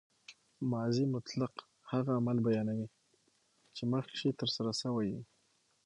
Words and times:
ماضي 0.73 1.05
مطلق 1.15 1.53
هغه 1.91 2.11
عمل 2.19 2.37
بیانوي، 2.47 2.87
چي 3.75 3.83
مخکښي 3.91 4.29
ترسره 4.39 4.71
سوی 4.81 5.07
يي. 5.13 5.21